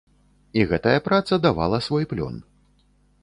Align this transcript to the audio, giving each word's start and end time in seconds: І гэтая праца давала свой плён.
І 0.59 0.63
гэтая 0.71 0.99
праца 1.07 1.37
давала 1.45 1.77
свой 1.87 2.07
плён. 2.13 2.35